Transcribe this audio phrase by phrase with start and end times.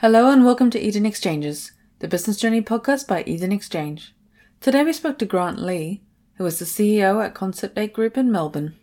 [0.00, 4.14] Hello and welcome to Eden Exchanges, the business journey podcast by Eden Exchange.
[4.60, 6.02] Today we spoke to Grant Lee,
[6.34, 8.76] who is the CEO at Concept 8 Group in Melbourne.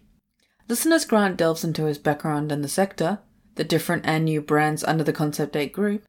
[0.67, 3.19] Listen as Grant delves into his background in the sector,
[3.53, 6.03] the different and new brands under the Concept 8 Group,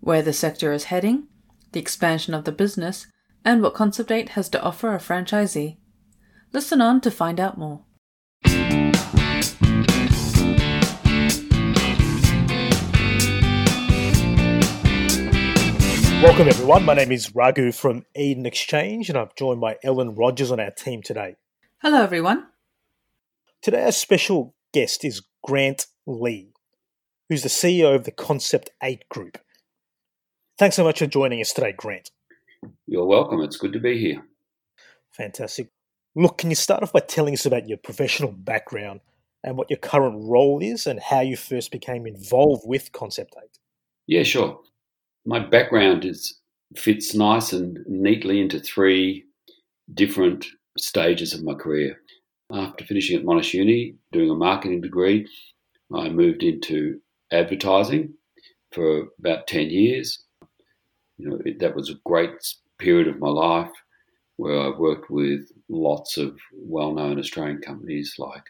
[0.00, 1.28] where the sector is heading,
[1.72, 3.08] the expansion of the business,
[3.44, 5.76] and what Concept 8 has to offer a franchisee.
[6.54, 7.82] Listen on to find out more.
[16.22, 16.86] Welcome, everyone.
[16.86, 20.70] My name is Raghu from Eden Exchange, and I'm joined by Ellen Rogers on our
[20.70, 21.36] team today.
[21.82, 22.46] Hello, everyone.
[23.60, 26.54] Today, our special guest is Grant Lee,
[27.28, 29.36] who's the CEO of the Concept 8 Group.
[30.58, 32.10] Thanks so much for joining us today, Grant.
[32.86, 33.42] You're welcome.
[33.42, 34.24] It's good to be here.
[35.10, 35.68] Fantastic.
[36.16, 39.00] Look, can you start off by telling us about your professional background
[39.44, 43.50] and what your current role is and how you first became involved with Concept 8?
[44.06, 44.60] Yeah, sure
[45.26, 46.38] my background is
[46.76, 49.24] fits nice and neatly into three
[49.94, 50.46] different
[50.78, 52.00] stages of my career.
[52.52, 55.26] After finishing at Monash Uni, doing a marketing degree,
[55.94, 57.00] I moved into
[57.32, 58.14] advertising
[58.72, 60.22] for about 10 years.
[61.18, 62.30] You know, it, that was a great
[62.78, 63.70] period of my life
[64.36, 68.44] where I worked with lots of well-known Australian companies like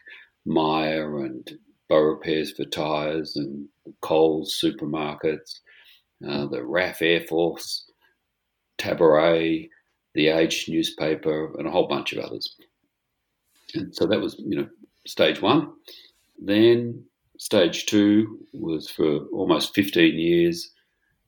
[0.45, 1.49] Myer and
[1.89, 3.67] Beaurepairs for tyres and
[4.01, 5.61] Coles supermarkets
[6.25, 7.89] uh, the RAF Air Force,
[8.77, 9.69] Tabaret,
[10.13, 12.55] the Age newspaper, and a whole bunch of others.
[13.73, 14.67] And so that was, you know,
[15.05, 15.73] stage one.
[16.39, 17.03] Then
[17.37, 20.71] stage two was for almost 15 years.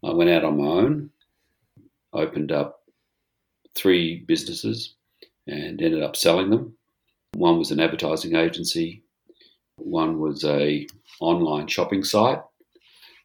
[0.03, 1.09] I went out on my own,
[2.13, 2.83] opened up
[3.75, 4.95] three businesses,
[5.47, 6.75] and ended up selling them.
[7.33, 9.03] One was an advertising agency,
[9.75, 10.87] one was a
[11.19, 12.39] online shopping site,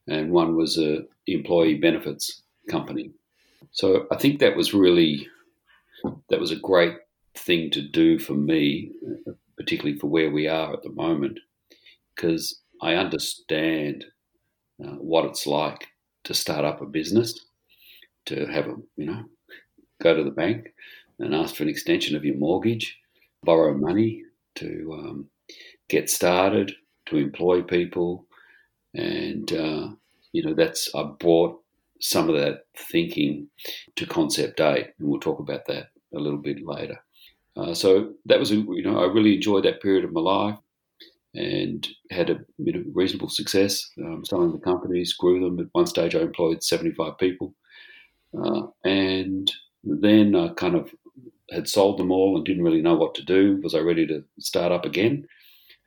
[0.06, 3.10] and one was a employee benefits company.
[3.72, 5.26] So I think that was really
[6.28, 6.96] that was a great
[7.34, 8.92] thing to do for me,
[9.56, 11.38] particularly for where we are at the moment,
[12.14, 14.04] because I understand
[14.84, 15.88] uh, what it's like
[16.24, 17.46] to start up a business,
[18.26, 19.24] to have a you know
[20.02, 20.74] go to the bank
[21.18, 22.98] and ask for an extension of your mortgage,
[23.42, 24.22] borrow money
[24.56, 25.28] to um,
[25.88, 26.72] get started,
[27.06, 28.26] to employ people,
[28.94, 29.88] and uh,
[30.32, 31.60] you know that's I brought
[32.00, 33.48] some of that thinking
[33.96, 36.98] to Concept Eight, and we'll talk about that a little bit later.
[37.56, 40.58] Uh, so that was you know I really enjoyed that period of my life
[41.34, 45.58] and had a you know, reasonable success um, selling the companies, grew them.
[45.58, 47.54] At one stage, I employed 75 people,
[48.38, 49.50] uh, and
[49.84, 50.94] then I kind of
[51.50, 53.60] had sold them all and didn't really know what to do.
[53.62, 55.26] Was I ready to start up again?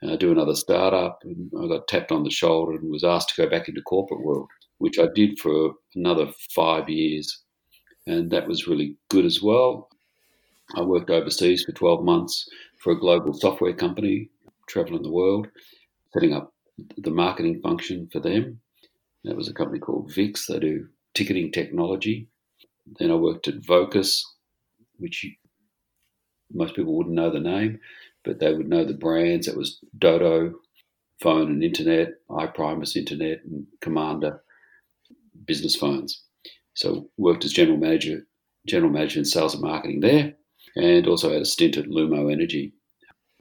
[0.04, 1.20] Uh, do another startup.
[1.24, 4.24] And I got tapped on the shoulder and was asked to go back into corporate
[4.24, 4.48] world,
[4.78, 7.44] which I did for another five years,
[8.06, 9.90] and that was really good as well.
[10.76, 12.48] I worked overseas for 12 months
[12.80, 14.30] for a global software company,
[14.68, 15.48] traveling the world,
[16.14, 16.54] setting up
[16.98, 18.60] the marketing function for them.
[19.24, 20.46] That was a company called Vix.
[20.46, 22.28] They do ticketing technology.
[23.00, 24.26] Then I worked at Vocus,
[24.98, 25.26] which
[26.54, 27.80] most people wouldn't know the name
[28.28, 29.48] but they would know the brands.
[29.48, 30.54] It was Dodo,
[31.22, 34.44] phone and internet, iPrimus internet, and Commander
[35.46, 36.22] business phones.
[36.74, 38.28] So worked as general manager,
[38.68, 40.34] general manager in sales and marketing there,
[40.76, 42.74] and also had a stint at Lumo Energy,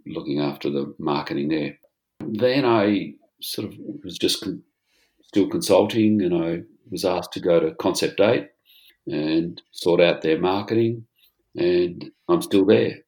[0.06, 1.76] looking after the marketing there.
[2.20, 3.74] Then I sort of
[4.04, 4.62] was just con-
[5.24, 8.48] still consulting, and I was asked to go to Concept Eight
[9.06, 11.06] and sort out their marketing,
[11.56, 13.00] and I'm still there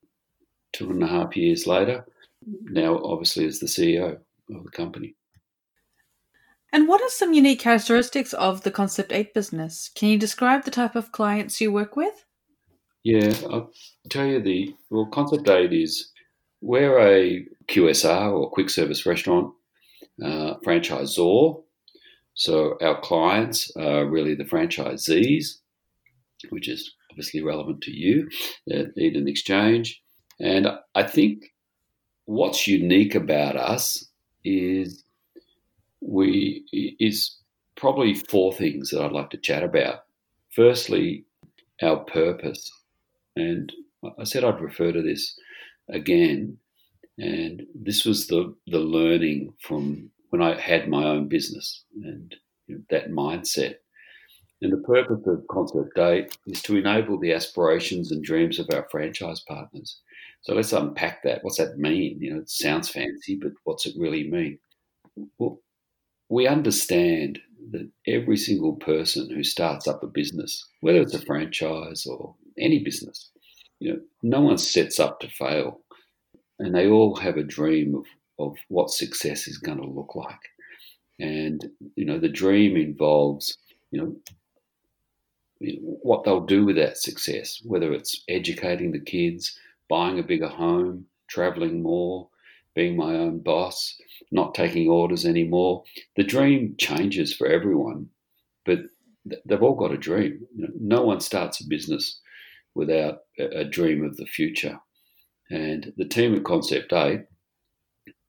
[0.72, 2.04] two and a half years later,
[2.46, 4.18] now obviously as the CEO
[4.54, 5.14] of the company.
[6.72, 9.90] And what are some unique characteristics of the Concept 8 business?
[9.94, 12.24] Can you describe the type of clients you work with?
[13.04, 13.72] Yeah, I'll
[14.10, 16.10] tell you the well, Concept 8 is
[16.60, 19.54] we're a QSR or quick service restaurant
[20.22, 21.62] uh, franchisor.
[22.34, 25.58] So our clients are really the franchisees,
[26.50, 28.28] which is obviously relevant to you
[28.70, 30.02] at Eden Exchange.
[30.40, 31.52] And I think
[32.24, 34.04] what's unique about us
[34.44, 35.04] is
[36.00, 37.36] we is
[37.76, 40.04] probably four things that I'd like to chat about.
[40.54, 41.24] Firstly,
[41.82, 42.70] our purpose.
[43.36, 43.72] And
[44.18, 45.38] I said I'd refer to this
[45.88, 46.58] again.
[47.18, 52.34] And this was the, the learning from when I had my own business and
[52.66, 53.76] you know, that mindset.
[54.60, 58.86] And the purpose of Concept 8 is to enable the aspirations and dreams of our
[58.90, 60.00] franchise partners
[60.42, 61.42] so let's unpack that.
[61.42, 62.18] What's that mean?
[62.20, 64.58] You know, it sounds fancy, but what's it really mean?
[65.38, 65.60] Well,
[66.28, 67.38] we understand
[67.70, 72.82] that every single person who starts up a business, whether it's a franchise or any
[72.82, 73.30] business,
[73.80, 75.80] you know, no one sets up to fail.
[76.58, 78.04] And they all have a dream of,
[78.38, 80.40] of what success is going to look like.
[81.20, 83.58] And, you know, the dream involves,
[83.90, 84.16] you know,
[86.02, 89.58] what they'll do with that success, whether it's educating the kids,
[89.88, 92.28] buying a bigger home, traveling more,
[92.74, 93.96] being my own boss,
[94.30, 95.84] not taking orders anymore.
[96.16, 98.08] The dream changes for everyone,
[98.64, 98.80] but
[99.24, 100.40] they've all got a dream.
[100.54, 102.20] No one starts a business
[102.74, 104.78] without a dream of the future.
[105.50, 107.22] And the team at Concept 8,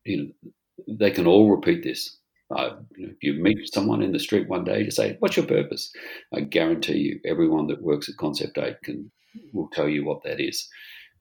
[0.06, 0.52] you know,
[0.88, 2.18] they can all repeat this.
[2.56, 5.38] Uh, you know, if you meet someone in the street one day, to say, "What's
[5.38, 5.92] your purpose?"
[6.34, 9.12] I guarantee you, everyone that works at Concept Eight can
[9.54, 10.68] will tell you what that is,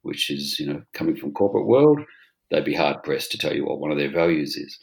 [0.02, 2.00] which is you know coming from corporate world,
[2.50, 4.78] they'd be hard pressed to tell you what one of their values is.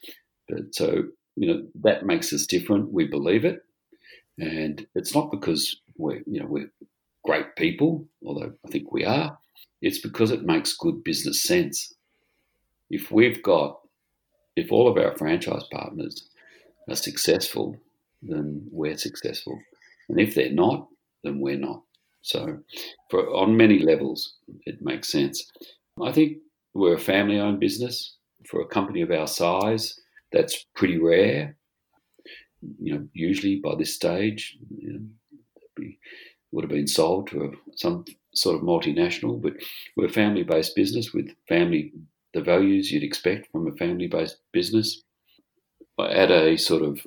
[0.50, 1.04] But so
[1.36, 2.92] you know that makes us different.
[2.92, 3.60] We believe it,
[4.38, 6.72] and it's not because we're you know we're
[7.24, 9.38] great people, although I think we are.
[9.82, 11.94] It's because it makes good business sense.
[12.90, 13.80] If we've got
[14.56, 16.30] if all of our franchise partners
[16.90, 17.76] are successful,
[18.22, 19.60] then we're successful.
[20.10, 20.88] And if they're not,
[21.24, 21.82] then we're not.
[22.26, 22.58] So,
[23.12, 25.46] for on many levels, it makes sense.
[26.02, 26.38] I think
[26.74, 28.18] we're a family-owned business
[28.50, 30.00] for a company of our size.
[30.32, 31.56] That's pretty rare.
[32.82, 35.00] You know, usually by this stage, you know,
[35.78, 36.00] we
[36.52, 39.40] would have been sold to a, some sort of multinational.
[39.40, 39.54] But
[39.96, 41.94] we're a family-based business with family
[42.34, 45.04] the values you'd expect from a family-based business
[46.00, 47.06] at a sort of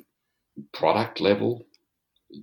[0.71, 1.65] product level,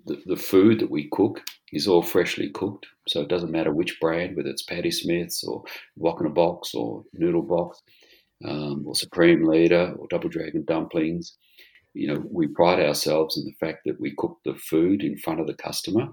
[0.05, 1.40] the, the food that we cook
[1.72, 2.86] is all freshly cooked.
[3.08, 5.64] So it doesn't matter which brand, whether it's Patty Smith's or
[5.96, 7.82] Wok in a Box or Noodle Box
[8.44, 11.36] um, or Supreme Leader or Double Dragon Dumplings.
[11.94, 15.40] You know, we pride ourselves in the fact that we cook the food in front
[15.40, 16.08] of the customer.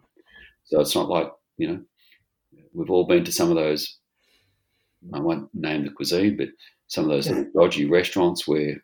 [0.65, 1.81] So it's not like, you know,
[2.73, 3.97] we've all been to some of those,
[5.13, 6.49] I won't name the cuisine, but
[6.87, 7.43] some of those yeah.
[7.53, 8.81] dodgy restaurants where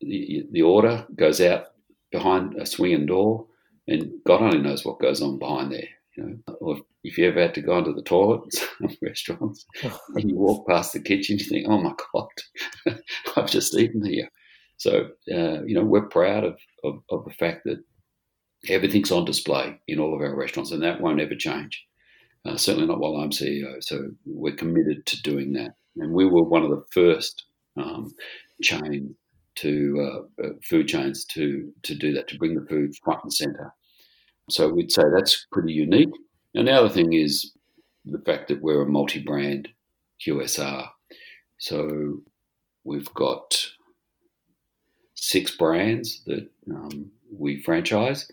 [0.00, 1.68] the, the order goes out
[2.12, 3.46] behind a swinging door,
[3.88, 5.88] and God only knows what goes on behind there.
[6.16, 8.50] You know, or if you ever had to go into the toilet in
[8.88, 9.66] some restaurants
[10.14, 12.98] and you walk past the kitchen, you think, "Oh my God,
[13.36, 14.30] I've just eaten here."
[14.78, 17.82] So uh, you know, we're proud of, of, of the fact that
[18.68, 21.84] everything's on display in all of our restaurants, and that won't ever change.
[22.44, 23.82] Uh, certainly not while I'm CEO.
[23.82, 27.44] So we're committed to doing that, and we were one of the first
[27.76, 28.14] um,
[28.62, 29.14] chain
[29.56, 33.32] to uh, uh, food chains to to do that to bring the food front and
[33.32, 33.74] center.
[34.48, 36.12] So we'd say that's pretty unique.
[36.54, 37.52] And the other thing is
[38.04, 39.68] the fact that we're a multi-brand
[40.24, 40.88] QSR.
[41.58, 42.20] So
[42.84, 43.66] we've got
[45.14, 48.30] six brands that um, we franchise,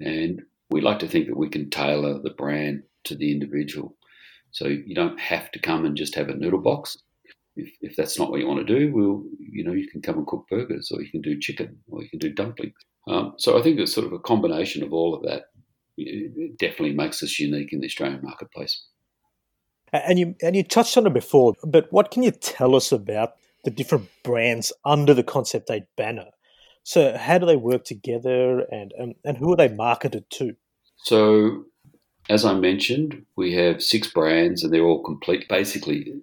[0.00, 3.96] and we like to think that we can tailor the brand to the individual.
[4.52, 6.98] So you don't have to come and just have a noodle box
[7.56, 10.16] if, if that's not what you want to do, we'll, you know, you can come
[10.16, 12.74] and cook burgers or you can do chicken or you can do dumplings.
[13.08, 15.44] Um, so I think it's sort of a combination of all of that.
[15.96, 18.86] It definitely makes us unique in the Australian marketplace.
[19.92, 23.34] And you and you touched on it before, but what can you tell us about
[23.64, 26.28] the different brands under the Concept Eight banner?
[26.82, 30.56] So how do they work together, and and, and who are they marketed to?
[31.04, 31.64] So,
[32.30, 36.14] as I mentioned, we have six brands, and they're all complete, basically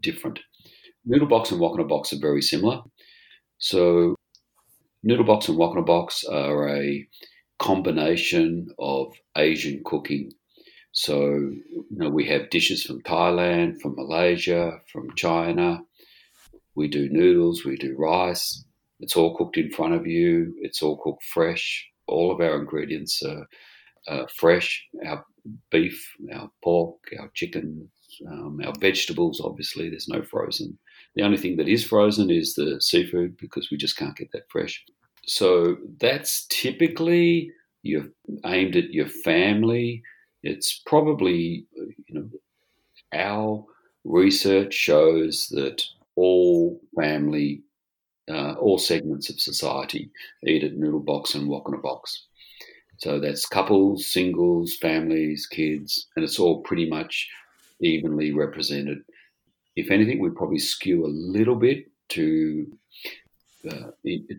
[0.00, 0.38] different.
[1.10, 2.82] Noodlebox and Wok in a Box are very similar.
[3.58, 4.14] So,
[5.06, 7.06] Noodlebox and Wok in a Box are a
[7.58, 10.32] combination of Asian cooking.
[10.92, 15.80] So, you know, we have dishes from Thailand, from Malaysia, from China.
[16.74, 18.64] We do noodles, we do rice.
[19.00, 20.54] It's all cooked in front of you.
[20.60, 21.86] It's all cooked fresh.
[22.06, 23.46] All of our ingredients are,
[24.08, 24.84] are fresh.
[25.06, 25.24] Our
[25.70, 27.90] beef, our pork, our chicken,
[28.28, 30.78] um, our vegetables, obviously, there's no frozen.
[31.14, 34.50] The only thing that is frozen is the seafood because we just can't get that
[34.50, 34.84] fresh.
[35.26, 37.50] So that's typically
[37.82, 38.08] you're
[38.44, 40.02] aimed at your family.
[40.42, 42.30] It's probably, you know,
[43.12, 43.64] our
[44.04, 45.82] research shows that
[46.16, 47.62] all family,
[48.30, 50.10] uh, all segments of society
[50.46, 52.26] eat at Noodle Box and Wok in a Box.
[52.98, 57.28] So that's couples, singles, families, kids, and it's all pretty much
[57.80, 58.98] evenly represented.
[59.76, 62.66] If anything, we probably skew a little bit to
[63.70, 63.90] uh,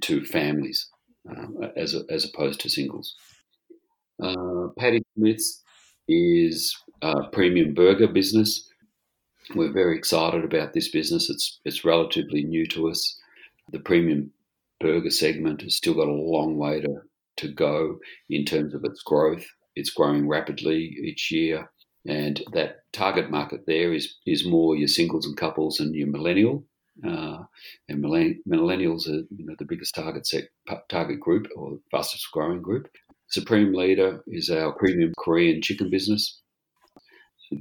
[0.02, 0.90] to families
[1.30, 3.16] uh, as as opposed to singles.
[4.22, 5.64] Uh, Patty Smith's
[6.08, 8.70] is a premium burger business.
[9.56, 11.30] We're very excited about this business.
[11.30, 13.20] It's it's relatively new to us.
[13.72, 14.32] The premium
[14.80, 17.02] burger segment has still got a long way to,
[17.38, 19.46] to go in terms of its growth.
[19.76, 21.72] It's growing rapidly each year.
[22.08, 26.66] And that target market there is, is more your singles and couples and your millennial.
[27.06, 27.44] Uh,
[27.88, 30.46] and millennials are you know, the biggest target set,
[30.90, 32.88] target group or fastest growing group.
[33.30, 36.42] Supreme Leader is our premium Korean chicken business.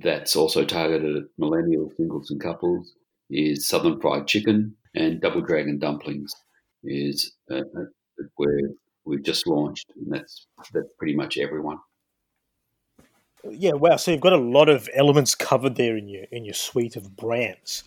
[0.02, 2.92] That's also targeted at millennial singles and couples.
[3.32, 6.34] Is Southern Fried Chicken and Double Dragon Dumplings
[6.82, 8.70] is uh, uh, where
[9.04, 11.78] we've just launched, and that's that's pretty much everyone.
[13.44, 13.96] Yeah, wow!
[13.96, 17.16] So you've got a lot of elements covered there in your in your suite of
[17.16, 17.84] brands.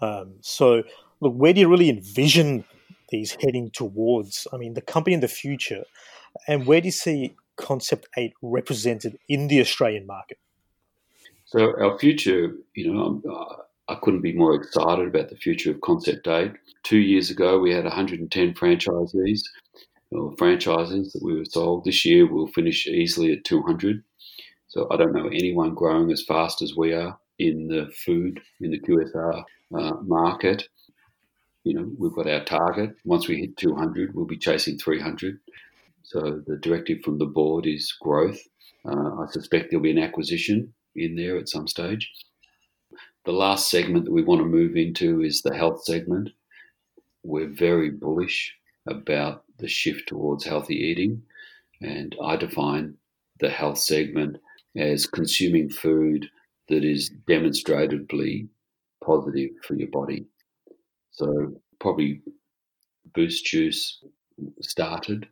[0.00, 0.82] Um, so,
[1.20, 2.64] look, where do you really envision
[3.10, 4.46] these heading towards?
[4.52, 5.84] I mean, the company in the future,
[6.48, 10.38] and where do you see Concept Eight represented in the Australian market?
[11.46, 15.80] So, our future, you know, uh, I couldn't be more excited about the future of
[15.80, 16.52] Concept 8.
[16.82, 19.40] Two years ago, we had 110 franchisees
[20.12, 21.84] or franchises that we were sold.
[21.84, 24.02] This year, we'll finish easily at 200.
[24.72, 28.70] So I don't know anyone growing as fast as we are in the food, in
[28.70, 30.66] the QSR uh, market.
[31.64, 32.96] You know, we've got our target.
[33.04, 35.38] Once we hit 200, we'll be chasing 300.
[36.04, 38.40] So the directive from the board is growth.
[38.86, 42.10] Uh, I suspect there'll be an acquisition in there at some stage.
[43.26, 46.30] The last segment that we want to move into is the health segment.
[47.24, 48.54] We're very bullish
[48.86, 51.24] about the shift towards healthy eating,
[51.82, 52.94] and I define
[53.38, 54.38] the health segment
[54.76, 56.28] as consuming food
[56.68, 58.48] that is demonstrably
[59.04, 60.24] positive for your body.
[61.10, 62.20] So probably
[63.14, 64.02] Boost Juice
[64.60, 65.28] started,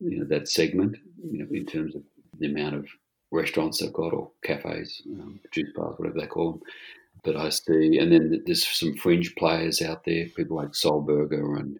[0.00, 2.02] you know, that segment, you know, in terms of
[2.38, 2.86] the amount of
[3.32, 6.60] restaurants they've got or cafes, um, juice bars, whatever they call them
[7.24, 7.98] that I see.
[7.98, 11.78] And then there's some fringe players out there, people like Soul Burger and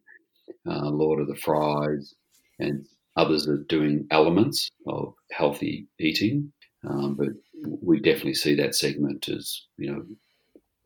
[0.68, 2.14] uh, Lord of the Fries,
[2.58, 2.84] and
[3.16, 6.52] others are doing elements of healthy eating.
[6.86, 7.28] Um, but
[7.62, 10.04] we definitely see that segment as, you know,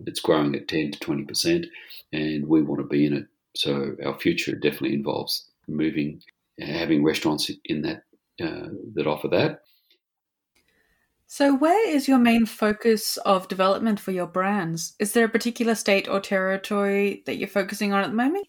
[0.07, 1.66] it's growing at 10 to 20%,
[2.12, 3.26] and we want to be in it.
[3.54, 6.23] So our future definitely involves moving,
[6.59, 8.04] having restaurants in that
[8.42, 9.61] uh, that offer that,
[11.33, 14.97] so, where is your main focus of development for your brands?
[14.99, 18.49] Is there a particular state or territory that you're focusing on at the moment?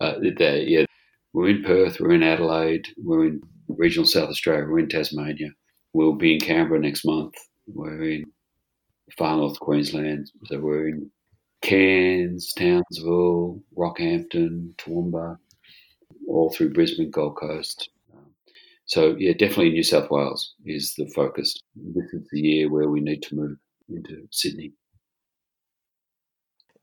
[0.00, 0.84] Uh, there, yeah,
[1.32, 5.50] we're in Perth, we're in Adelaide, we're in regional South Australia, we're in Tasmania.
[5.92, 7.34] We'll be in Canberra next month.
[7.66, 8.24] We're in
[9.16, 11.10] far north Queensland, so we're in
[11.62, 15.36] Cairns, Townsville, Rockhampton, Toowoomba,
[16.28, 18.26] all through Brisbane, Gold Coast, um,
[18.86, 21.54] so yeah, definitely New South Wales is the focus.
[21.76, 23.56] This is the year where we need to move
[23.88, 24.72] into Sydney.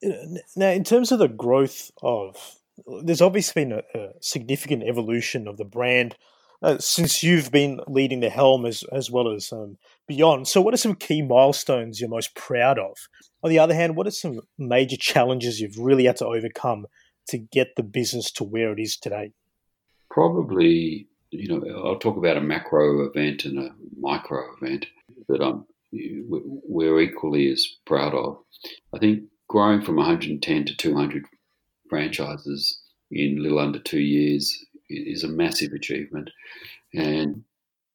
[0.05, 2.55] Uh, now, in terms of the growth of,
[3.03, 6.15] there's obviously been a, a significant evolution of the brand
[6.61, 10.47] uh, since you've been leading the helm as as well as um, beyond.
[10.47, 12.95] So, what are some key milestones you're most proud of?
[13.43, 16.85] On the other hand, what are some major challenges you've really had to overcome
[17.29, 19.31] to get the business to where it is today?
[20.09, 24.87] Probably you know, I'll talk about a macro event and a micro event
[25.27, 28.37] that I'm we're equally as proud of.
[28.93, 31.25] I think growing from 110 to 200
[31.89, 36.29] franchises in little under two years is a massive achievement,
[36.93, 37.43] and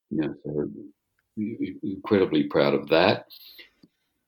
[0.09, 0.69] you know,
[1.83, 3.25] incredibly proud of that.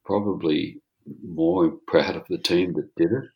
[0.05, 0.79] Probably
[1.25, 3.29] more proud of the team that did it.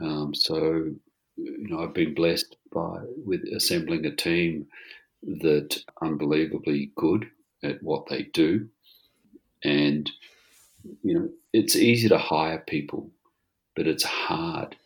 [0.00, 0.90] Um, so
[1.36, 4.66] you know, I've been blessed by with assembling a team
[5.22, 7.26] that unbelievably good
[7.62, 8.68] at what they do,
[9.64, 10.10] and
[11.02, 13.10] you know, it's easy to hire people,
[13.76, 14.76] but it's hard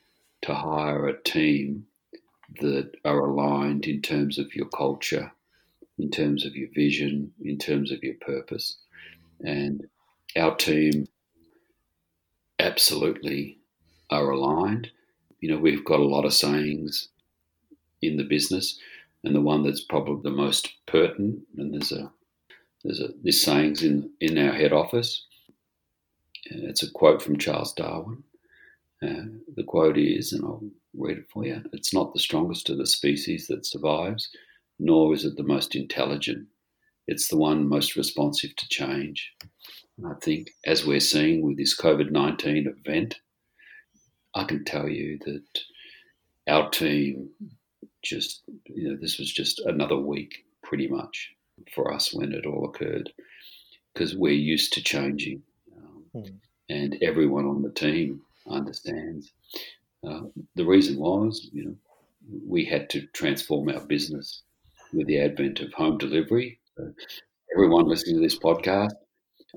[0.43, 1.87] to hire a team
[2.61, 5.33] that are aligned in terms of your culture,
[5.99, 8.77] in terms of your vision, in terms of your purpose,
[9.45, 9.87] and
[10.37, 11.09] our team
[12.59, 13.59] absolutely
[14.11, 14.91] are aligned
[15.41, 17.09] you know, we've got a lot of sayings
[18.03, 18.79] in the business,
[19.23, 22.11] and the one that's probably the most pertinent, and there's a
[22.85, 25.27] there's a this sayings in in our head office.
[26.45, 28.23] It's a quote from Charles Darwin.
[29.03, 29.25] Uh,
[29.55, 32.87] the quote is, and I'll read it for you: "It's not the strongest of the
[32.87, 34.31] species that survives,
[34.79, 36.49] nor is it the most intelligent.
[37.07, 39.33] It's the one most responsive to change."
[39.99, 43.17] And I think, as we're seeing with this COVID nineteen event,
[44.35, 45.61] I can tell you that
[46.49, 47.31] our team
[48.03, 51.33] just, you know, this was just another week pretty much
[51.75, 53.11] for us when it all occurred
[53.93, 55.43] because we're used to changing.
[55.77, 56.35] Um, mm.
[56.69, 59.33] And everyone on the team understands.
[60.07, 60.23] Uh,
[60.55, 61.77] the reason was, you know,
[62.47, 64.43] we had to transform our business
[64.93, 66.59] with the advent of home delivery.
[67.55, 68.93] Everyone listening to this podcast,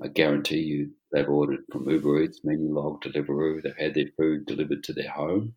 [0.02, 4.84] I guarantee you they've ordered from Uber Eats, Menulog, Deliveroo, they've had their food delivered
[4.84, 5.54] to their home.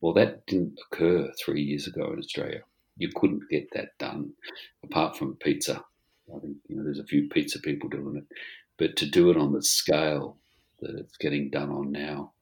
[0.00, 2.62] Well, that didn't occur three years ago in Australia.
[2.96, 4.32] You couldn't get that done
[4.84, 5.82] apart from pizza.
[6.34, 8.36] I think you know there's a few pizza people doing it,
[8.78, 10.36] but to do it on the scale
[10.80, 12.32] that it's getting done on now,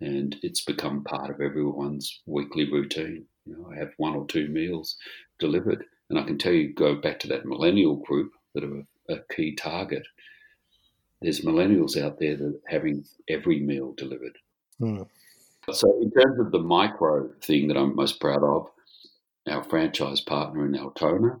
[0.00, 3.24] and it's become part of everyone's weekly routine.
[3.46, 4.96] You know, I have one or two meals
[5.38, 9.20] delivered, and I can tell you, go back to that millennial group that are a
[9.34, 10.06] key target.
[11.22, 14.38] There's millennials out there that are having every meal delivered.
[14.78, 15.02] Hmm.
[15.70, 18.70] So, in terms of the micro thing that I'm most proud of,
[19.48, 21.40] our franchise partner in Altona.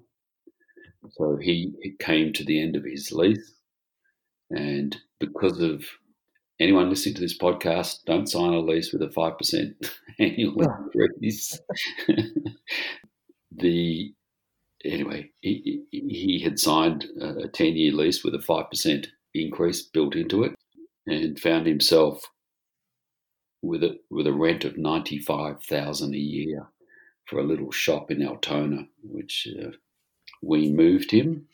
[1.12, 3.54] So he came to the end of his lease,
[4.50, 5.84] and because of
[6.60, 9.74] anyone listening to this podcast, don't sign a lease with a five percent
[10.18, 10.62] annual
[10.94, 11.58] increase.
[13.56, 14.14] the
[14.84, 20.14] anyway, he, he had signed a ten year lease with a five percent increase built
[20.14, 20.54] into it,
[21.06, 22.22] and found himself
[23.62, 26.68] with a with a rent of ninety five thousand a year
[27.26, 29.70] for a little shop in Altona, which uh,
[30.42, 31.46] we moved him.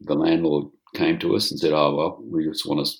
[0.00, 2.92] The landlord came to us and said, "Oh well, we just want to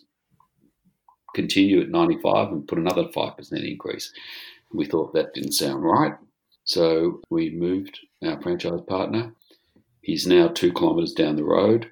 [1.36, 4.12] continue at ninety five and put another five percent increase."
[4.72, 6.14] We thought that didn't sound right,
[6.64, 9.32] so we moved our franchise partner.
[10.00, 11.90] He's now two kilometres down the road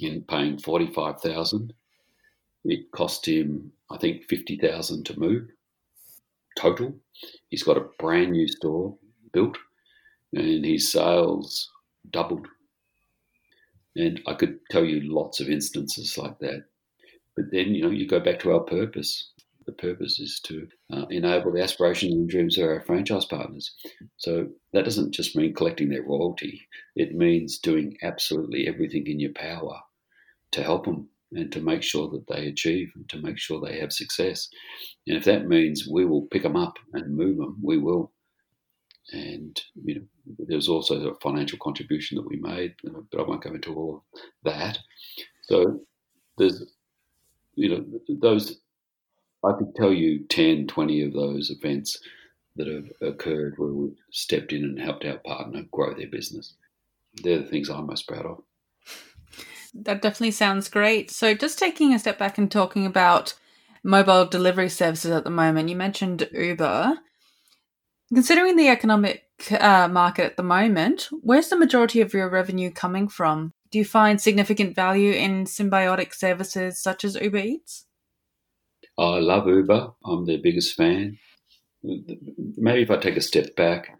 [0.00, 1.74] in paying forty five thousand.
[2.64, 5.50] It cost him, I think, fifty thousand to move
[6.58, 6.94] total.
[7.50, 8.96] He's got a brand new store
[9.32, 9.58] built,
[10.32, 11.70] and his sales
[12.10, 12.48] doubled.
[13.96, 16.64] And I could tell you lots of instances like that.
[17.38, 19.30] But then, you know, you go back to our purpose.
[19.64, 23.76] The purpose is to uh, enable the aspirations and dreams of our franchise partners.
[24.16, 26.66] So that doesn't just mean collecting their royalty,
[26.96, 29.78] it means doing absolutely everything in your power
[30.50, 33.78] to help them and to make sure that they achieve and to make sure they
[33.78, 34.48] have success.
[35.06, 38.10] And if that means we will pick them up and move them, we will.
[39.12, 40.02] And you know,
[40.48, 44.20] there's also a financial contribution that we made, but I won't go into all of
[44.42, 44.80] that.
[45.42, 45.82] So
[46.36, 46.64] there's,
[47.58, 47.84] you know,
[48.20, 48.60] those,
[49.44, 51.98] I could tell you 10, 20 of those events
[52.56, 56.54] that have occurred where we've stepped in and helped our partner grow their business.
[57.22, 58.42] They're the things I'm most proud of.
[59.74, 61.10] That definitely sounds great.
[61.10, 63.34] So, just taking a step back and talking about
[63.84, 66.98] mobile delivery services at the moment, you mentioned Uber.
[68.12, 69.24] Considering the economic
[69.60, 73.52] uh, market at the moment, where's the majority of your revenue coming from?
[73.70, 77.86] Do you find significant value in symbiotic services such as Uber Eats?
[78.98, 79.92] I love Uber.
[80.04, 81.18] I'm their biggest fan.
[81.82, 83.96] Maybe if I take a step back,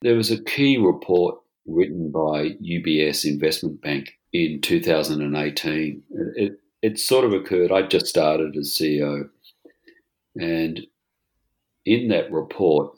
[0.00, 1.36] there was a key report
[1.66, 6.02] written by UBS Investment Bank in 2018.
[6.36, 9.28] It, it sort of occurred, I just started as CEO,
[10.36, 10.80] and
[11.84, 12.96] in that report,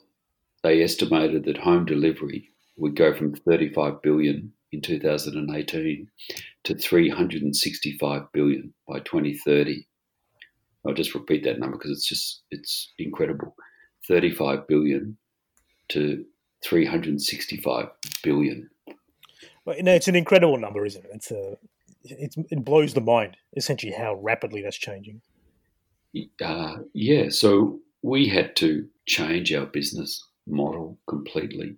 [0.63, 6.07] they estimated that home delivery would go from 35 billion in 2018
[6.65, 9.87] to 365 billion by 2030.
[10.85, 13.55] I'll just repeat that number because it's just it's incredible.
[14.07, 15.17] 35 billion
[15.89, 16.25] to
[16.63, 17.87] 365
[18.23, 18.69] billion.
[19.65, 21.11] Well, you know, it's an incredible number, isn't it?
[21.13, 21.57] It's a,
[22.03, 25.21] it's, it blows the mind essentially how rapidly that's changing.
[26.43, 31.77] Uh, yeah, so we had to change our business model completely.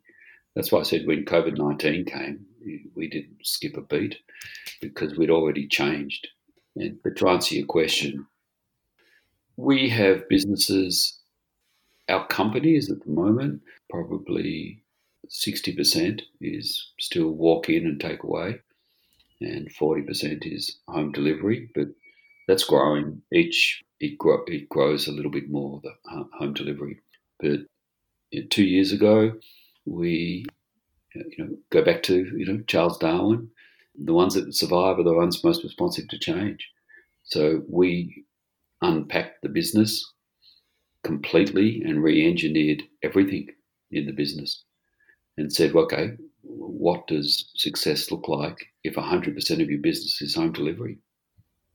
[0.55, 2.45] That's why I said when COVID 19 came,
[2.95, 4.17] we didn't skip a beat
[4.81, 6.27] because we'd already changed.
[6.75, 8.27] And, but to answer your question,
[9.55, 11.17] we have businesses,
[12.09, 14.81] our companies at the moment, probably
[15.29, 18.59] 60% is still walk in and take away,
[19.41, 21.69] and 40% is home delivery.
[21.73, 21.87] But
[22.47, 23.21] that's growing.
[23.33, 26.99] Each it, grow, it grows a little bit more the uh, home delivery.
[27.39, 27.61] But
[28.49, 29.33] two years ago,
[29.85, 30.45] we
[31.37, 33.49] you know go back to you know Charles Darwin.
[34.03, 36.69] The ones that survive are the ones most responsive to change.
[37.23, 38.25] So we
[38.81, 40.05] unpacked the business
[41.03, 43.47] completely and re-engineered everything
[43.91, 44.63] in the business
[45.37, 46.11] and said, okay,
[46.43, 50.97] what does success look like if 100% of your business is home delivery?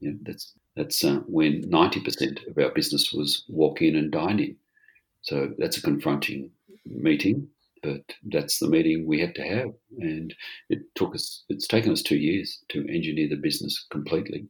[0.00, 4.40] You know, that's that's uh, when 90% of our business was walk in and dine
[4.40, 4.57] in.
[5.22, 6.50] So that's a confronting
[6.87, 7.48] meeting,
[7.83, 9.73] but that's the meeting we had to have.
[9.99, 10.35] And
[10.68, 14.49] it took us, it's taken us two years to engineer the business completely.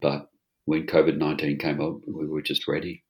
[0.00, 0.28] But
[0.64, 3.04] when COVID 19 came up, we were just ready.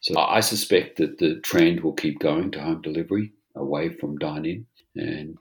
[0.00, 3.32] So I suspect that the trend will keep going to home delivery.
[3.54, 5.36] away from dine in, and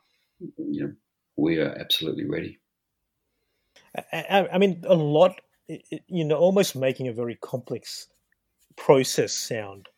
[0.58, 0.94] you know
[1.38, 2.60] we are absolutely ready.
[4.14, 8.08] I, I mean, a lot, you know, almost making a very complex
[8.76, 9.90] process sound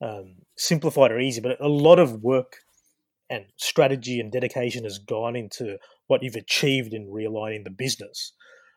[0.00, 2.58] um, simplified or easy, but a lot of work
[3.30, 8.32] and strategy and dedication has gone into what you've achieved in realigning the business,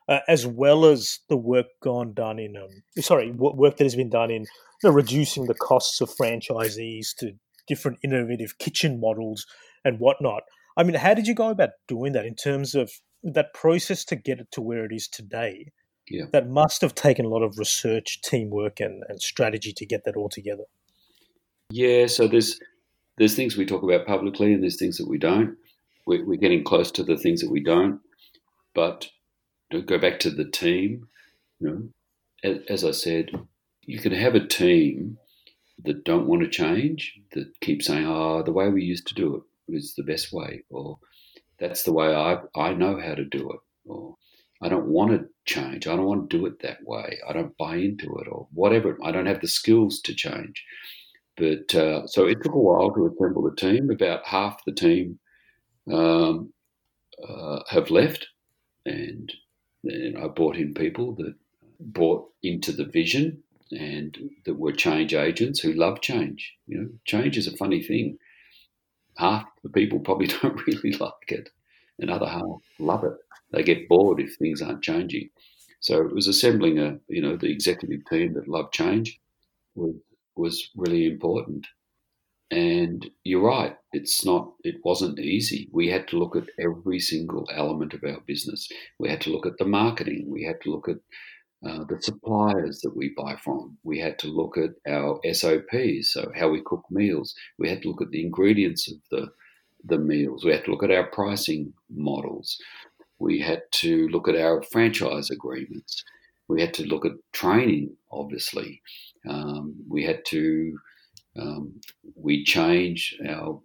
[0.08, 4.10] uh, as well as the work gone done in um, sorry work that has been
[4.10, 7.32] done in you know, reducing the costs of franchisees to
[7.66, 9.46] different innovative kitchen models
[9.84, 10.42] and whatnot.
[10.76, 12.90] I mean, how did you go about doing that in terms of
[13.22, 15.72] that process to get it to where it is today?
[16.08, 16.24] Yeah.
[16.32, 20.16] That must have taken a lot of research, teamwork, and, and strategy to get that
[20.16, 20.64] all together.
[21.70, 22.60] Yeah, so there's
[23.18, 25.56] there's things we talk about publicly, and there's things that we don't.
[26.06, 28.00] We're, we're getting close to the things that we don't,
[28.74, 29.08] but
[29.86, 31.08] go back to the team,
[31.60, 31.88] you know,
[32.42, 33.30] as, as I said,
[33.82, 35.18] you can have a team
[35.84, 39.36] that don't want to change, that keep saying, "Oh, the way we used to do
[39.36, 40.98] it is the best way," or
[41.58, 44.16] "That's the way I I know how to do it," or
[44.62, 45.86] "I don't want to change.
[45.86, 47.18] I don't want to do it that way.
[47.28, 48.98] I don't buy into it," or whatever.
[49.02, 50.64] I don't have the skills to change.
[51.36, 53.90] But uh, so it took a while to assemble the team.
[53.90, 55.18] About half the team
[55.92, 56.52] um,
[57.26, 58.28] uh, have left,
[58.86, 59.32] and
[59.82, 61.34] then I brought in people that
[61.80, 63.42] bought into the vision
[63.72, 66.54] and that were change agents who love change.
[66.66, 68.18] You know, change is a funny thing.
[69.16, 71.50] Half the people probably don't really like it,
[71.98, 73.14] and other half love it.
[73.50, 75.30] They get bored if things aren't changing.
[75.80, 79.20] So it was assembling a, you know, the executive team that loved change
[79.74, 79.94] was
[80.36, 81.66] was really important.
[82.50, 85.68] And you're right, it's not, it wasn't easy.
[85.72, 88.68] We had to look at every single element of our business.
[88.98, 90.26] We had to look at the marketing.
[90.28, 90.98] We had to look at
[91.66, 93.78] uh, the suppliers that we buy from.
[93.82, 97.34] We had to look at our SOPs, so how we cook meals.
[97.58, 99.28] We had to look at the ingredients of the
[99.86, 100.44] the meals.
[100.44, 102.58] We had to look at our pricing models.
[103.18, 106.04] We had to look at our franchise agreements.
[106.48, 108.80] We had to look at training, obviously.
[109.28, 110.78] Um, we had to,
[111.40, 111.80] um,
[112.14, 113.60] we changed our,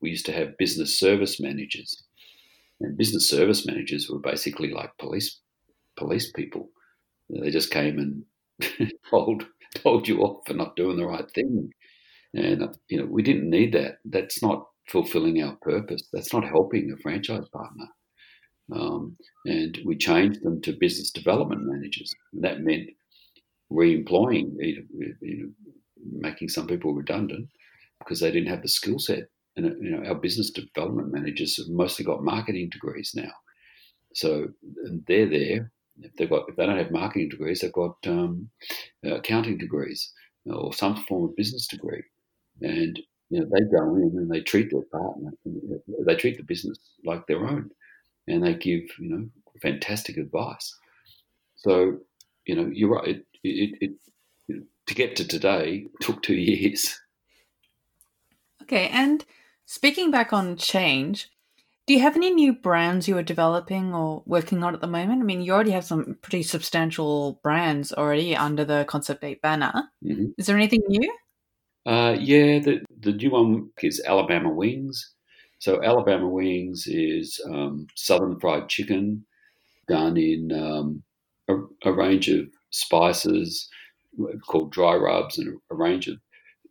[0.00, 2.02] we used to have business service managers.
[2.80, 5.40] And business service managers were basically like police
[5.96, 6.70] police people.
[7.30, 11.72] They just came and told told you off for not doing the right thing.
[12.34, 13.98] And you know, we didn't need that.
[14.04, 16.08] That's not fulfilling our purpose.
[16.12, 17.86] That's not helping a franchise partner.
[18.72, 22.14] Um, and we changed them to business development managers.
[22.32, 22.88] And that meant
[23.70, 24.84] re-employing, you
[25.22, 25.50] know,
[26.20, 27.48] making some people redundant
[27.98, 29.24] because they didn't have the skill set.
[29.56, 33.30] And you know, our business development managers have mostly got marketing degrees now,
[34.12, 34.48] so
[35.06, 35.70] they're there.
[36.00, 38.50] If they've got, if they don't have marketing degrees, they've got um,
[39.04, 40.12] accounting degrees
[40.46, 42.02] or some form of business degree,
[42.62, 42.98] and
[43.30, 45.30] you know, they go in and they treat their partner,
[46.04, 47.70] they treat the business like their own,
[48.26, 49.28] and they give you know
[49.60, 50.76] fantastic advice.
[51.56, 51.98] So
[52.46, 53.08] you know, you're right.
[53.08, 53.92] It, it,
[54.48, 57.00] it, to get to today took two years.
[58.62, 59.24] Okay, and
[59.66, 61.30] speaking back on change,
[61.86, 65.20] do you have any new brands you are developing or working on at the moment?
[65.20, 69.90] I mean, you already have some pretty substantial brands already under the Concept 8 banner.
[70.02, 70.28] Mm-hmm.
[70.38, 71.14] Is there anything new?
[71.84, 75.13] Uh, yeah, the, the new one is Alabama Wings.
[75.64, 79.24] So, Alabama Wings is um, southern fried chicken
[79.88, 81.02] done in um,
[81.48, 81.54] a,
[81.88, 83.66] a range of spices
[84.46, 86.18] called dry rubs and a range of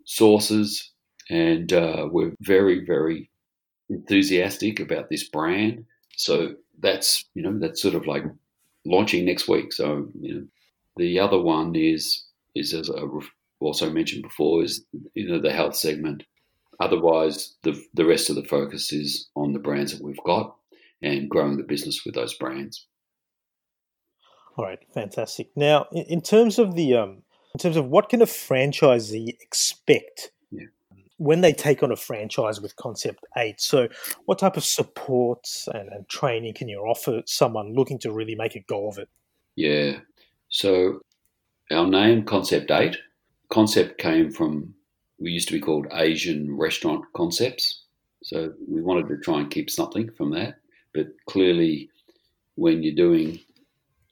[0.05, 0.91] sauces.
[1.31, 3.31] And uh, we're very, very
[3.89, 5.85] enthusiastic about this brand.
[6.15, 8.25] So that's, you know, that's sort of like
[8.85, 9.73] launching next week.
[9.73, 10.45] So, you know,
[10.97, 13.01] the other one is, is as I
[13.59, 16.21] also mentioned before, is, you know, the health segment.
[16.79, 20.55] Otherwise, the, the rest of the focus is on the brands that we've got
[21.01, 22.87] and growing the business with those brands.
[24.55, 25.49] All right, fantastic.
[25.55, 30.65] Now, in terms of the um, in terms of what can a franchisee expect yeah.
[31.17, 33.59] when they take on a franchise with Concept Eight?
[33.59, 33.87] So,
[34.25, 38.55] what type of support and, and training can you offer someone looking to really make
[38.55, 39.09] a go of it?
[39.55, 39.99] Yeah.
[40.49, 40.99] So,
[41.71, 42.97] our name Concept Eight.
[43.49, 44.73] Concept came from
[45.19, 47.81] we used to be called Asian Restaurant Concepts.
[48.23, 50.55] So we wanted to try and keep something from that.
[50.93, 51.89] But clearly,
[52.55, 53.39] when you're doing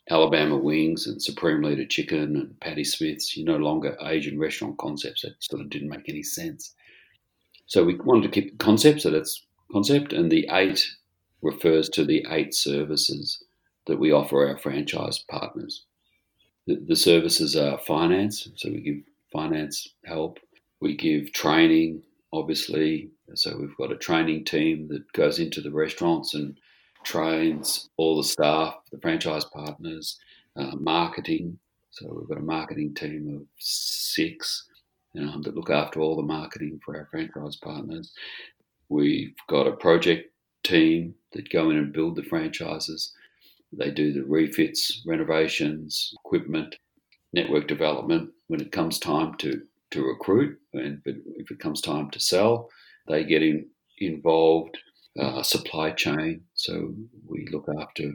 [0.09, 5.21] Alabama wings and Supreme Leader chicken and Patty Smiths, you're no longer Asian restaurant concepts.
[5.21, 6.73] That sort of didn't make any sense.
[7.67, 10.85] So we wanted to keep the concept, so that's concept, and the eight
[11.41, 13.43] refers to the eight services
[13.87, 15.85] that we offer our franchise partners.
[16.67, 18.97] The, the services are finance, so we give
[19.31, 20.39] finance help.
[20.81, 26.33] We give training, obviously, So we've got a training team that goes into the restaurants
[26.33, 26.57] and
[27.03, 30.19] trains all the staff, the franchise partners,
[30.57, 31.59] uh, marketing.
[31.91, 34.65] So we've got a marketing team of six
[35.17, 38.11] um, that look after all the marketing for our franchise partners.
[38.89, 40.31] We've got a project
[40.63, 43.13] team that go in and build the franchises.
[43.71, 46.75] They do the refits, renovations, equipment,
[47.33, 49.61] network development when it comes time to,
[49.91, 50.59] to recruit.
[50.73, 52.69] And but if it comes time to sell,
[53.07, 53.67] they get in,
[53.99, 54.77] involved.
[55.19, 56.95] Uh, supply chain, so
[57.27, 58.13] we look after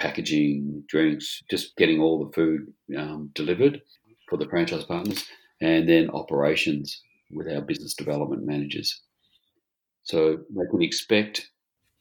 [0.00, 3.82] packaging, drinks, just getting all the food um, delivered
[4.26, 5.22] for the franchise partners,
[5.60, 9.02] and then operations with our business development managers.
[10.04, 11.50] So they can expect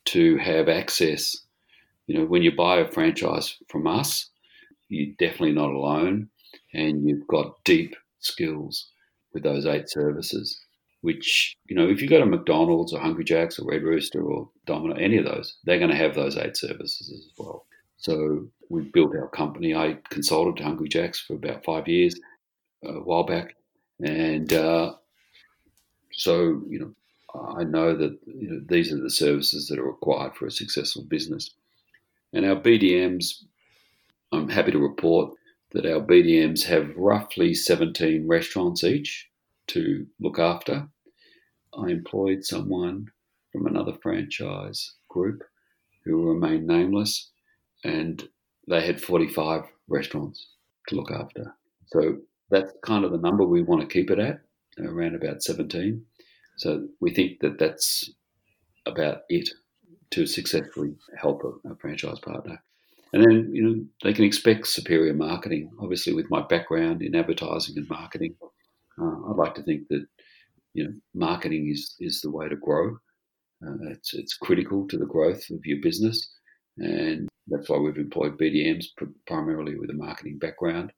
[0.05, 1.35] to have access.
[2.07, 4.29] You know, when you buy a franchise from us,
[4.87, 6.29] you're definitely not alone,
[6.73, 8.89] and you've got deep skills
[9.33, 10.59] with those eight services
[11.03, 14.49] which, you know, if you go to McDonald's or Hungry Jack's or Red Rooster or
[14.65, 17.65] Domino, any of those, they're going to have those eight services as well.
[17.97, 19.75] So we built our company.
[19.75, 22.17] I consulted to Hungry Jack's for about five years,
[22.85, 23.53] a while back.
[23.99, 24.93] And uh,
[26.13, 26.93] so, you know,
[27.57, 31.03] I know that you know, these are the services that are required for a successful
[31.03, 31.51] business.
[32.31, 33.43] And our BDMs,
[34.31, 35.33] I'm happy to report
[35.73, 39.27] that our BDMs have roughly 17 restaurants each
[39.67, 40.87] to look after.
[41.77, 43.07] I employed someone
[43.51, 45.43] from another franchise group
[46.05, 47.31] who will remain nameless,
[47.83, 48.27] and
[48.67, 50.47] they had 45 restaurants
[50.89, 51.55] to look after.
[51.87, 52.17] So
[52.49, 54.41] that's kind of the number we want to keep it at,
[54.79, 56.03] around about 17.
[56.57, 58.11] So we think that that's
[58.85, 59.49] about it
[60.11, 62.61] to successfully help a, a franchise partner.
[63.13, 65.69] And then, you know, they can expect superior marketing.
[65.79, 68.35] Obviously, with my background in advertising and marketing,
[68.99, 70.05] uh, I'd like to think that
[70.73, 72.97] you know marketing is is the way to grow.
[73.65, 76.27] Uh, it's it's critical to the growth of your business,
[76.77, 78.85] and that's why we've employed BDMs
[79.27, 80.91] primarily with a marketing background.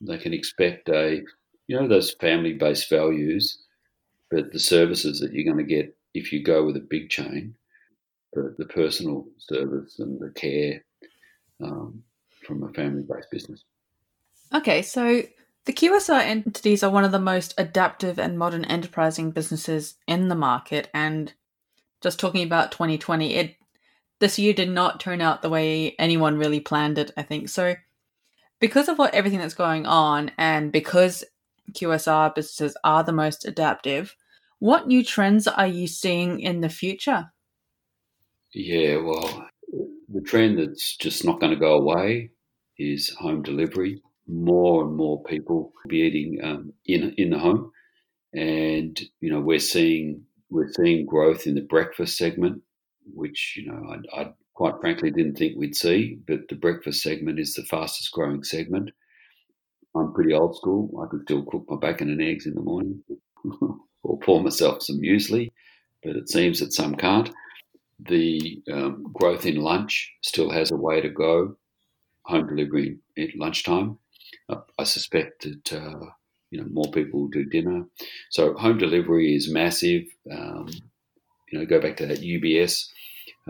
[0.00, 1.22] They can expect a
[1.68, 3.62] you know those family based values,
[4.30, 7.54] but the services that you're going to get if you go with a big chain,
[8.32, 10.82] the, the personal service and the care
[11.62, 12.02] um,
[12.46, 13.64] from a family based business.
[14.54, 15.22] Okay, so
[15.64, 20.34] the QSR entities are one of the most adaptive and modern enterprising businesses in the
[20.34, 20.88] market.
[20.92, 21.32] And
[22.00, 23.56] just talking about 2020, it
[24.18, 27.48] this year did not turn out the way anyone really planned it, I think.
[27.48, 27.74] So
[28.60, 31.24] because of what everything that's going on and because
[31.72, 34.14] QSR businesses are the most adaptive,
[34.58, 37.32] what new trends are you seeing in the future?
[38.52, 39.48] Yeah, well,
[40.22, 42.30] the trend that's just not going to go away
[42.78, 47.72] is home delivery more and more people be eating um, in in the home,
[48.32, 52.62] and you know we're seeing we're seeing growth in the breakfast segment,
[53.12, 57.40] which you know I, I quite frankly didn't think we'd see, but the breakfast segment
[57.40, 58.90] is the fastest growing segment.
[59.94, 60.90] I'm pretty old school.
[61.04, 63.02] I can still cook my bacon and eggs in the morning,
[64.02, 65.50] or pour myself some muesli,
[66.02, 67.30] but it seems that some can't.
[68.06, 71.56] The um, growth in lunch still has a way to go.
[72.26, 73.98] Home delivery at lunchtime
[74.78, 76.06] I suspect that uh,
[76.50, 77.84] you know more people do dinner.
[78.30, 80.04] So home delivery is massive.
[80.30, 80.68] Um,
[81.50, 82.88] you know, go back to that UBS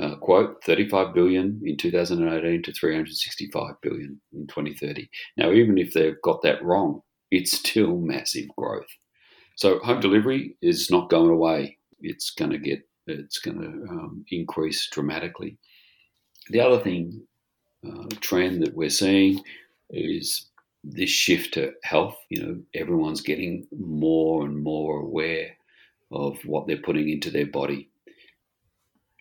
[0.01, 5.09] uh, quote: 35 billion in 2018 to 365 billion in 2030.
[5.37, 8.91] Now, even if they've got that wrong, it's still massive growth.
[9.57, 11.79] So home delivery is not going away.
[12.01, 15.57] It's going to get it's going to um, increase dramatically.
[16.51, 17.23] The other thing
[17.87, 19.43] uh, trend that we're seeing
[19.91, 20.47] is
[20.85, 25.57] this shift to health, you know, everyone's getting more and more aware
[26.11, 27.89] of what they're putting into their body.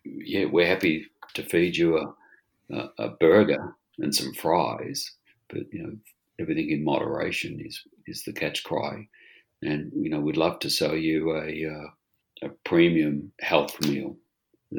[0.03, 5.11] Yeah, we're happy to feed you a, a, a burger and some fries,
[5.49, 5.95] but you know,
[6.39, 9.07] everything in moderation is is the catch cry.
[9.61, 11.89] And you know, we'd love to sell you a uh,
[12.41, 14.17] a premium health meal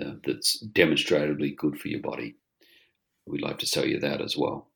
[0.01, 2.35] uh, that's demonstrably good for your body.
[3.27, 4.69] We'd like to sell you that as well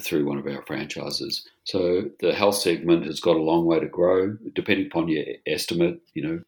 [0.00, 1.48] through one of our franchises.
[1.64, 6.00] So the health segment has got a long way to grow, depending upon your estimate.
[6.14, 6.40] You know,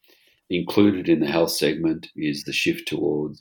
[0.51, 3.41] included in the health segment is the shift towards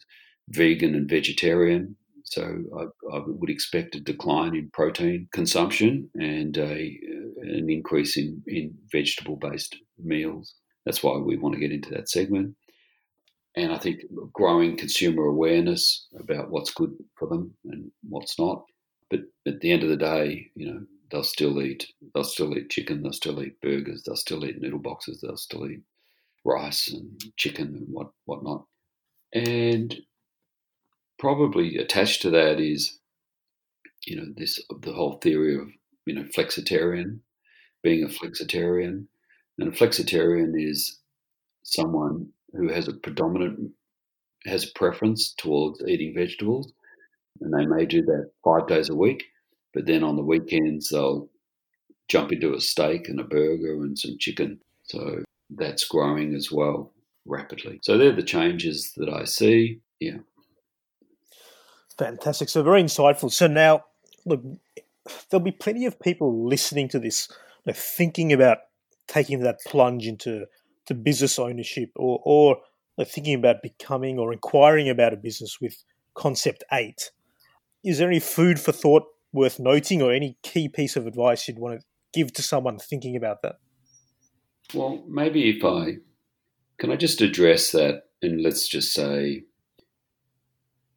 [0.49, 1.95] vegan and vegetarian.
[2.23, 6.99] So I, I would expect a decline in protein consumption and a,
[7.41, 10.53] an increase in, in vegetable based meals.
[10.89, 12.55] That's why we want to get into that segment.
[13.55, 14.01] And I think
[14.33, 18.63] growing consumer awareness about what's good for them and what's not
[19.09, 21.87] but at the end of the day, you know, they'll still eat.
[22.13, 23.01] They'll still eat chicken.
[23.01, 24.03] They'll still eat burgers.
[24.03, 25.21] They'll still eat noodle boxes.
[25.21, 25.81] They'll still eat
[26.45, 28.65] rice and chicken and what whatnot.
[29.33, 29.95] And
[31.17, 32.99] probably attached to that is,
[34.05, 35.69] you know, this the whole theory of
[36.05, 37.19] you know flexitarian,
[37.81, 39.07] being a flexitarian,
[39.59, 40.99] and a flexitarian is
[41.63, 43.71] someone who has a predominant
[44.45, 46.71] has a preference towards eating vegetables,
[47.41, 49.25] and they may do that five days a week,
[49.73, 51.29] but then on the weekends they'll
[52.07, 54.59] jump into a steak and a burger and some chicken.
[54.83, 56.91] So that's growing as well
[57.25, 57.79] rapidly.
[57.83, 59.81] So they're the changes that I see.
[59.99, 60.19] Yeah.
[61.97, 62.47] Fantastic.
[62.47, 63.31] So very insightful.
[63.31, 63.83] So now,
[64.25, 64.41] look,
[65.29, 67.27] there'll be plenty of people listening to this,
[67.67, 68.59] thinking about
[69.09, 70.45] taking that plunge into
[70.85, 72.57] to business ownership or, or
[73.05, 77.11] thinking about becoming or inquiring about a business with Concept 8.
[77.83, 81.59] Is there any food for thought worth noting or any key piece of advice you'd
[81.59, 83.55] want to give to someone thinking about that?
[84.73, 85.97] Well, maybe if I
[86.77, 89.43] can I just address that and let's just say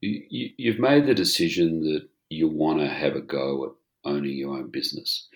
[0.00, 4.56] you, you've made the decision that you want to have a go at owning your
[4.56, 5.28] own business.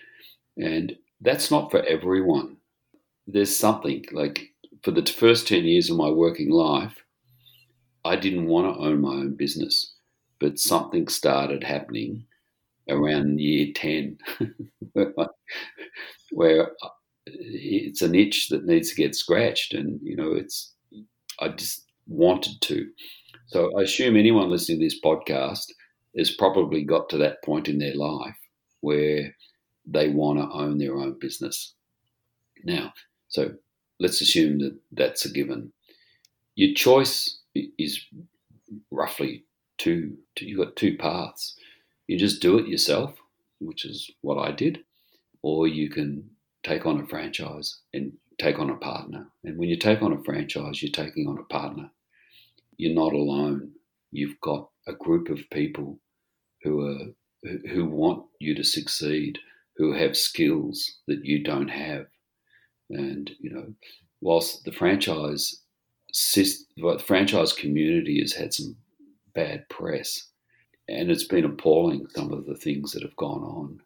[0.57, 2.56] And that's not for everyone.
[3.27, 6.95] There's something like for the first 10 years of my working life,
[8.05, 9.95] I didn't want to own my own business,
[10.39, 12.25] but something started happening
[12.89, 14.17] around year 10
[16.31, 16.71] where
[17.25, 20.73] it's an itch that needs to get scratched and you know it's
[21.39, 22.89] i just wanted to.
[23.47, 25.65] So i assume anyone listening to this podcast
[26.17, 28.35] has probably got to that point in their life
[28.81, 29.35] where
[29.85, 31.73] they want to own their own business.
[32.63, 32.93] Now
[33.27, 33.51] so
[33.99, 35.71] let's assume that that's a given
[36.55, 38.05] your choice is
[38.91, 39.43] roughly
[39.77, 41.57] two, two you've got two paths
[42.07, 43.15] you just do it yourself
[43.59, 44.79] which is what i did
[45.41, 46.29] or you can
[46.63, 49.27] take on a franchise and take on a partner.
[49.43, 51.89] And when you take on a franchise, you're taking on a partner.
[52.77, 53.71] You're not alone.
[54.11, 55.99] You've got a group of people
[56.63, 57.13] who are
[57.69, 59.37] who want you to succeed,
[59.77, 62.07] who have skills that you don't have.
[62.89, 63.73] And you know,
[64.21, 65.61] whilst the franchise
[66.77, 68.75] the franchise community has had some
[69.35, 70.29] bad press,
[70.87, 73.79] and it's been appalling some of the things that have gone on.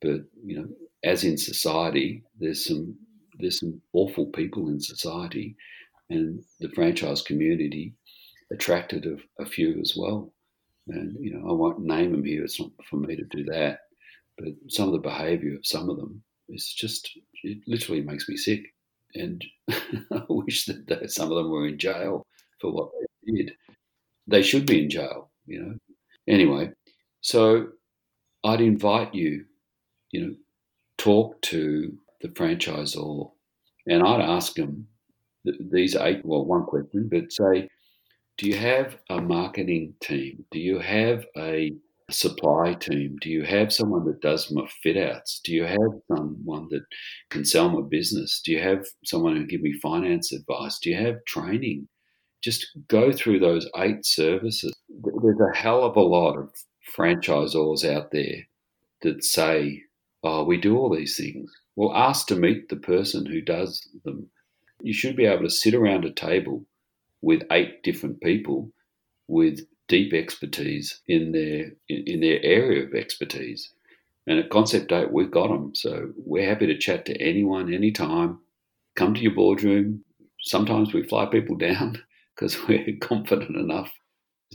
[0.00, 0.68] But you know,
[1.04, 2.96] as in society, there's some
[3.38, 5.56] there's some awful people in society,
[6.10, 7.94] and the franchise community
[8.52, 10.32] attracted a, a few as well.
[10.88, 12.44] And you know, I won't name them here.
[12.44, 13.80] It's not for me to do that.
[14.38, 17.10] But some of the behaviour of some of them is just
[17.42, 18.74] it literally makes me sick.
[19.14, 22.26] And I wish that some of them were in jail
[22.60, 22.90] for what
[23.26, 23.52] they did.
[24.26, 25.74] They should be in jail, you know.
[26.26, 26.70] Anyway,
[27.22, 27.68] so
[28.44, 29.46] I'd invite you,
[30.12, 30.34] you know,
[30.98, 33.30] talk to the franchisor
[33.86, 34.86] and I'd ask them
[35.44, 37.68] these eight, well, one question, but say,
[38.36, 40.44] do you have a marketing team?
[40.50, 41.72] Do you have a
[42.10, 43.16] supply team?
[43.20, 45.40] Do you have someone that does my fit outs?
[45.44, 46.84] Do you have someone that
[47.30, 48.40] can sell my business?
[48.44, 50.78] Do you have someone who can give me finance advice?
[50.78, 51.88] Do you have training?
[52.42, 54.74] Just go through those eight services.
[54.88, 56.50] There's a hell of a lot of
[56.96, 58.46] franchisors out there
[59.02, 59.82] that say
[60.22, 61.50] oh, we do all these things.
[61.76, 64.28] Well, ask to meet the person who does them.
[64.82, 66.64] You should be able to sit around a table
[67.20, 68.70] with eight different people
[69.26, 73.72] with deep expertise in their in their area of expertise.
[74.26, 75.74] And at Concept 8, we've got them.
[75.74, 78.40] So we're happy to chat to anyone, anytime.
[78.94, 80.04] Come to your boardroom.
[80.42, 82.02] Sometimes we fly people down
[82.34, 83.90] because we're confident enough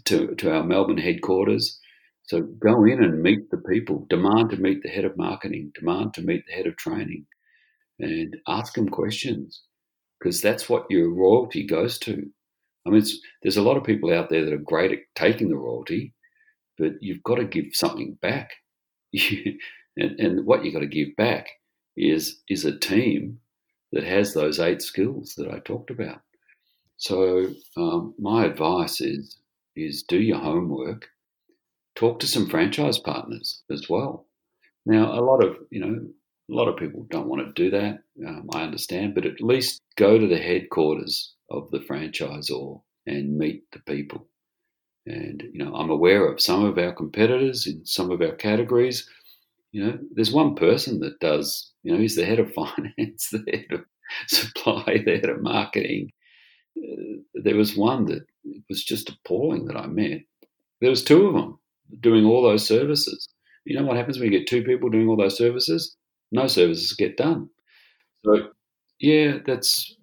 [0.05, 1.79] to, to our Melbourne headquarters
[2.25, 6.13] so go in and meet the people, demand to meet the head of marketing, demand
[6.13, 7.25] to meet the head of training,
[7.99, 9.63] and ask them questions
[10.19, 12.31] because that's what your royalty goes to.
[12.85, 13.03] I mean,
[13.41, 16.13] there's a lot of people out there that are great at taking the royalty,
[16.77, 18.51] but you've got to give something back.
[19.13, 21.47] and, and what you've got to give back
[21.95, 23.39] is is a team
[23.91, 26.21] that has those eight skills that I talked about.
[26.97, 27.47] So
[27.77, 29.37] um, my advice is
[29.75, 31.07] is do your homework
[31.95, 34.27] talk to some franchise partners as well.
[34.85, 36.07] Now, a lot of you know,
[36.49, 37.99] a lot of people don't want to do that.
[38.27, 43.63] Um, I understand, but at least go to the headquarters of the franchisor and meet
[43.71, 44.27] the people.
[45.05, 49.09] And you know, I'm aware of some of our competitors in some of our categories.
[49.71, 51.71] You know, there's one person that does.
[51.83, 53.85] You know, he's the head of finance, the head of
[54.27, 56.11] supply, the head of marketing.
[56.77, 58.25] Uh, there was one that
[58.69, 60.21] was just appalling that I met.
[60.81, 61.59] There was two of them
[62.01, 63.27] doing all those services.
[63.65, 65.95] You know what happens when you get two people doing all those services?
[66.33, 67.49] No services get done.
[68.25, 68.49] So,
[68.99, 69.95] yeah, that's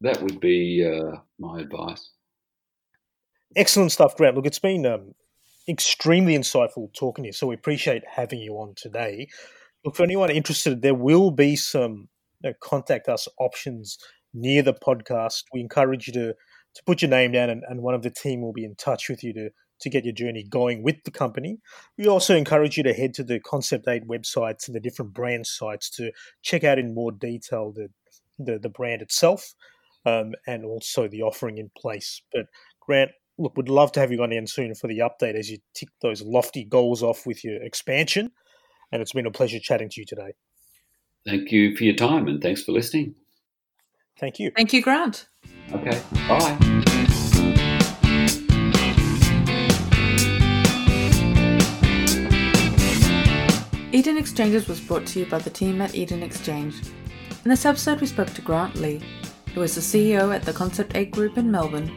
[0.00, 2.10] that would be uh, my advice.
[3.54, 4.36] Excellent stuff, Grant.
[4.36, 5.14] Look, it's been um,
[5.68, 9.28] extremely insightful talking to you, so we appreciate having you on today.
[9.84, 12.08] Look, for anyone interested, there will be some
[12.42, 13.96] you know, contact us options
[14.34, 15.44] near the podcast.
[15.54, 16.34] We encourage you to
[16.74, 19.08] to put your name down, and, and one of the team will be in touch
[19.08, 19.50] with you to
[19.80, 21.58] to get your journey going with the company.
[21.98, 25.46] We also encourage you to head to the Concept 8 websites and the different brand
[25.46, 26.12] sites to
[26.42, 27.88] check out in more detail the
[28.38, 29.54] the, the brand itself
[30.04, 32.22] um, and also the offering in place.
[32.32, 32.46] But
[32.80, 35.58] Grant, look, we'd love to have you on in soon for the update as you
[35.74, 38.30] tick those lofty goals off with your expansion.
[38.92, 40.32] And it's been a pleasure chatting to you today.
[41.26, 43.16] Thank you for your time and thanks for listening.
[44.18, 44.52] Thank you.
[44.54, 45.26] Thank you, Grant.
[45.72, 46.75] Okay, bye.
[53.96, 56.82] Eden Exchanges was brought to you by the team at Eden Exchange.
[57.46, 59.00] In this episode, we spoke to Grant Lee,
[59.54, 61.90] who is the CEO at the Concept 8 Group in Melbourne.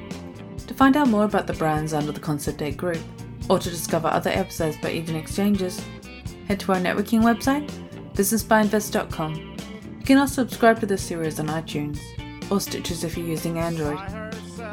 [0.66, 3.02] To find out more about the brands under the Concept 8 Group,
[3.50, 5.86] or to discover other episodes by Eden Exchanges,
[6.48, 7.70] head to our networking website,
[8.14, 9.36] businessbyinvest.com.
[9.36, 12.00] You can also subscribe to this series on iTunes,
[12.50, 14.00] or Stitcher if you're using Android.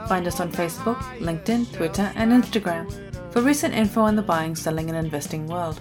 [0.07, 2.89] Find us on Facebook, LinkedIn, Twitter, and Instagram
[3.33, 5.81] for recent info on the buying, selling, and investing world.